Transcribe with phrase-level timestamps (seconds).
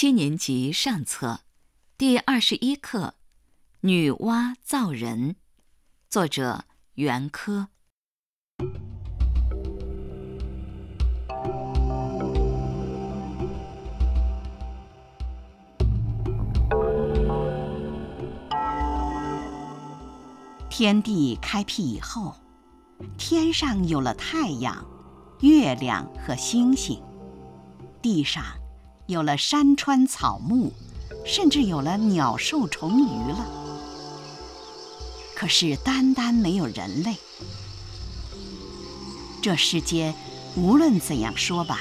[0.00, 1.40] 七年级上册，
[1.98, 3.08] 第二十一课
[3.80, 5.32] 《女娲造人》，
[6.08, 6.64] 作者
[6.94, 7.68] 袁珂。
[20.70, 22.34] 天地开辟以后，
[23.18, 24.82] 天上有了太阳、
[25.40, 27.02] 月亮和星星，
[28.00, 28.42] 地上
[29.10, 30.72] 有了山川草木，
[31.26, 33.44] 甚至有了鸟兽虫鱼了。
[35.34, 37.16] 可是单单没有人类，
[39.42, 40.14] 这世间
[40.54, 41.80] 无论怎样说吧，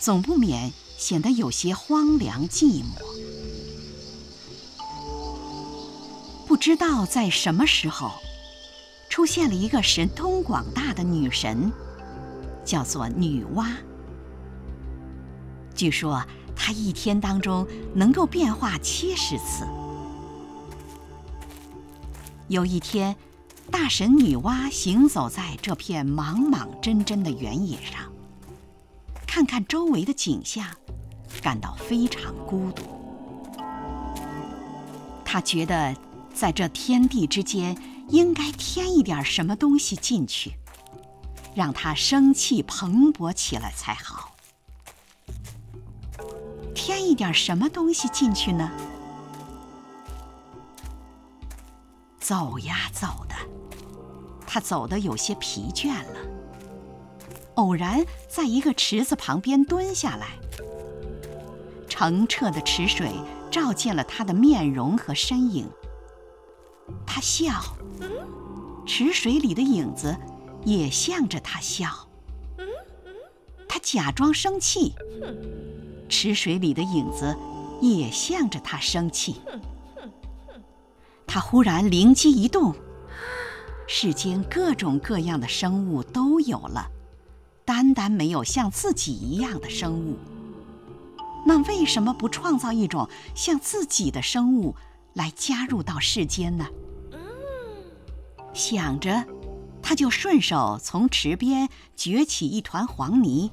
[0.00, 2.96] 总不免显得有些荒凉寂寞。
[6.48, 8.10] 不知道在什么时候，
[9.08, 11.70] 出现了一个神通广大的女神，
[12.64, 13.64] 叫做女娲。
[15.74, 16.24] 据说
[16.58, 19.66] 她一天当中能够变化七十次。
[22.48, 23.16] 有一天，
[23.70, 28.00] 大神女娲行走在这片莽莽真真的原野上，
[29.26, 30.66] 看看周围的景象，
[31.40, 32.82] 感到非常孤独。
[35.24, 35.96] 她觉得。
[36.34, 37.76] 在这天地之间，
[38.10, 40.52] 应该添一点什么东西进去，
[41.52, 44.36] 让它生气蓬勃起来才好。
[46.78, 48.70] 添一点什么东西进去呢？
[52.20, 53.34] 走呀走的，
[54.46, 56.20] 他走得有些疲倦了。
[57.56, 60.38] 偶然在一个池子旁边蹲下来，
[61.88, 63.12] 澄澈的池水
[63.50, 65.68] 照见了他的面容和身影。
[67.04, 67.50] 他笑，
[68.86, 70.16] 池水里的影子
[70.64, 72.08] 也向着他笑。
[73.68, 74.94] 他假装生气，
[76.08, 77.36] 池水里的影子
[77.80, 79.40] 也向着他生气。
[81.26, 82.74] 他忽然灵机一动，
[83.86, 86.90] 世间各种各样的生物都有了，
[87.64, 90.16] 单单没有像自己一样的生物。
[91.46, 94.74] 那为什么不创造一种像自己的生物？
[95.14, 96.66] 来加入到世间呢？
[98.52, 99.24] 想着，
[99.82, 103.50] 他就顺手从池边掘起一团黄泥，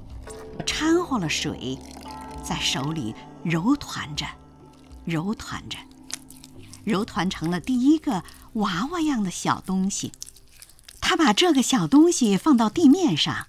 [0.66, 1.80] 掺和了水，
[2.48, 4.26] 在手里揉团着，
[5.04, 5.80] 揉团着，
[6.84, 8.24] 揉团成了第一个
[8.54, 10.12] 娃娃样的小东西。
[11.02, 13.48] 他把这个小东西放到地面上，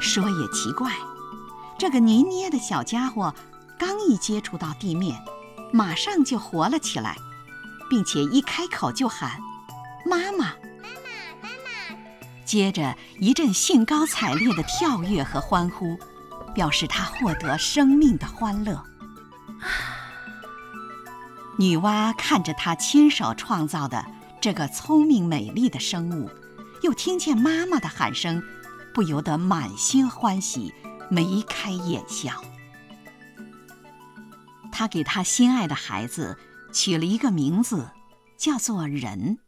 [0.00, 0.92] 说也奇怪。
[1.78, 3.34] 这个泥捏的小家伙，
[3.78, 5.18] 刚一接触到地面，
[5.72, 7.16] 马上就活了起来，
[7.88, 9.40] 并且一开口就喊
[10.04, 10.52] ：“妈妈，！”
[12.54, 15.98] 接着一阵兴高采烈的跳跃和欢呼，
[16.54, 18.80] 表示他获得生命的欢乐。
[21.58, 24.06] 女娲看着她亲手创造的
[24.40, 26.30] 这个聪明美丽的生物，
[26.82, 28.40] 又听见妈妈的喊声，
[28.94, 30.72] 不由得满心欢喜。
[31.10, 32.40] 眉开眼笑，
[34.70, 36.38] 他给他心爱的孩子
[36.72, 37.90] 取了一个名字，
[38.38, 39.38] 叫做人。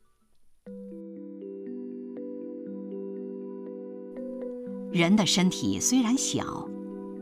[4.97, 6.67] 人的身体虽然小，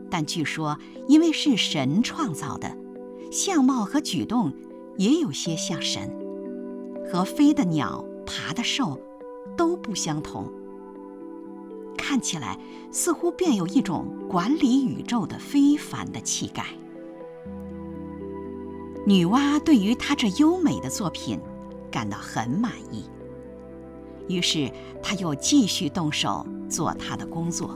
[0.09, 2.75] 但据说因为是神创造的，
[3.31, 4.53] 相貌和举动
[4.97, 6.09] 也有些像神，
[7.11, 8.97] 和飞的鸟、爬的兽
[9.57, 10.49] 都不相同。
[11.97, 12.57] 看起来
[12.91, 16.65] 似乎便有一种管理宇宙的非凡的气概。
[19.05, 21.39] 女娲对于她这优美的作品
[21.91, 23.03] 感到很满意，
[24.27, 24.71] 于是
[25.01, 27.75] 他又继续动手做他的工作。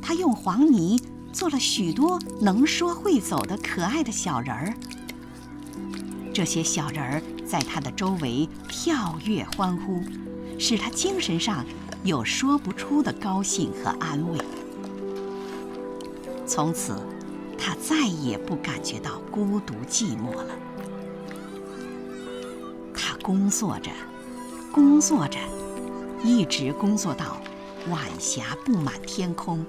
[0.00, 1.00] 他用黄泥
[1.32, 4.74] 做了许多能说会走的可爱的小人儿，
[6.32, 10.00] 这些小人儿在他的周围跳跃欢呼，
[10.58, 11.64] 使他精神上。
[12.04, 14.38] 有说不出的高兴和安慰。
[16.46, 16.94] 从此，
[17.58, 20.54] 他再也不感觉到孤独寂寞了。
[22.94, 23.90] 他工作着，
[24.76, 25.38] 工作着，
[26.22, 27.40] 一直工作到
[27.88, 29.64] 晚霞布满天空，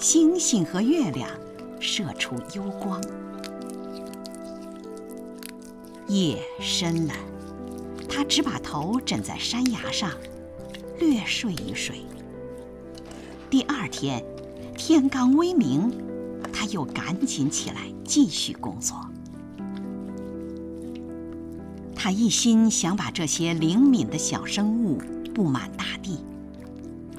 [0.00, 1.30] 星星和月亮
[1.78, 3.00] 射出幽光。
[6.08, 7.14] 夜深了，
[8.08, 10.10] 他只把头枕在山崖上。
[10.98, 12.00] 略睡一睡。
[13.48, 14.24] 第二天，
[14.76, 15.88] 天刚微明，
[16.52, 18.96] 他又赶紧起来继续工作。
[22.08, 24.96] 他一心想把这些灵敏的小生物
[25.34, 26.24] 布满大地，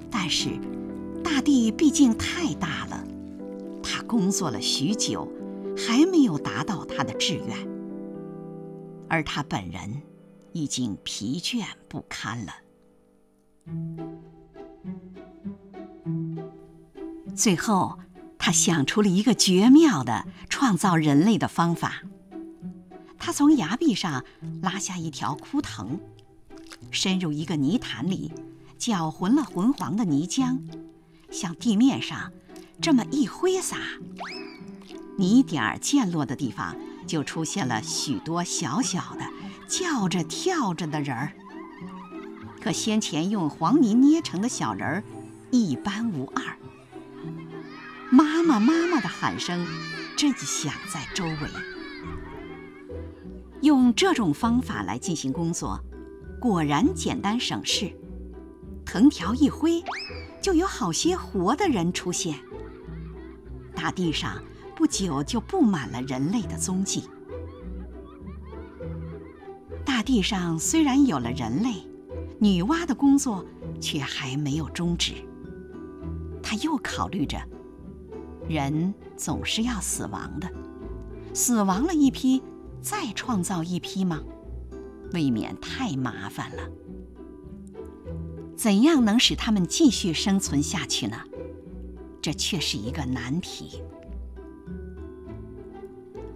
[0.10, 0.50] 但是
[1.24, 3.04] 大地毕竟太大了，
[3.84, 5.32] 他工作了许久，
[5.78, 7.56] 还没有达到他的志愿，
[9.08, 10.02] 而他本人
[10.54, 12.54] 已经疲倦不堪了。
[17.36, 18.00] 最后，
[18.40, 22.02] 他想出了一个绝妙的创造人类的方法。
[23.30, 24.26] 他从崖壁上
[24.64, 26.00] 拉下一条枯藤，
[26.90, 28.32] 伸入一个泥潭里，
[28.80, 30.58] 搅浑了浑黄的泥浆，
[31.30, 32.32] 向地面上
[32.82, 33.78] 这么一挥洒，
[35.16, 39.28] 泥点儿溅落的地方就出现了许多小小的
[39.68, 41.34] 叫着跳着的人儿。
[42.60, 45.04] 可先前用黄泥捏成的小人儿
[45.52, 46.58] 一般无二。
[48.10, 49.68] 妈妈，妈妈的喊声
[50.18, 51.48] 震响在周围。
[53.62, 55.80] 用这种方法来进行工作，
[56.40, 57.92] 果然简单省事。
[58.86, 59.84] 藤条一挥，
[60.42, 62.40] 就有好些活的人出现。
[63.76, 64.42] 大地上
[64.76, 67.04] 不久就布满了人类的踪迹。
[69.86, 71.74] 大地上虽然有了人类，
[72.40, 73.46] 女娲的工作
[73.82, 75.14] 却还没有终止。
[76.42, 77.38] 她又考虑着，
[78.48, 80.50] 人总是要死亡的，
[81.34, 82.42] 死亡了一批。
[82.82, 84.22] 再创造一批吗？
[85.14, 86.64] 未免太麻烦了。
[88.56, 91.18] 怎样能使他们继续生存下去呢？
[92.22, 93.82] 这却是一个难题。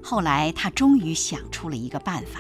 [0.01, 2.39] 后来他终于想出了一个办法，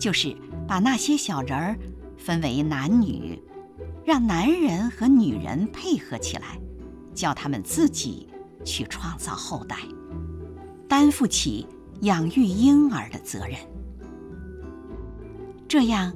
[0.00, 0.36] 就是
[0.66, 1.78] 把那些小人儿
[2.16, 3.40] 分为男女，
[4.04, 6.58] 让男人和女人配合起来，
[7.14, 8.28] 叫他们自己
[8.64, 9.76] 去创造后代，
[10.88, 11.66] 担负起。
[12.00, 13.56] 养育婴儿的责任，
[15.66, 16.12] 这样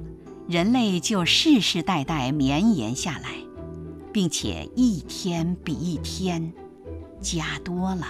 [0.47, 3.29] 人类就世世代代绵延下来，
[4.13, 6.53] 并且一天比一天
[7.21, 8.05] 加多了。